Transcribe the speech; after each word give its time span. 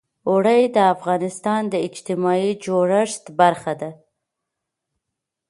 اوړي 0.29 0.61
د 0.75 0.77
افغانستان 0.95 1.61
د 1.69 1.75
اجتماعي 1.87 2.51
جوړښت 2.63 3.23
برخه 3.39 3.73
ده. 3.81 3.91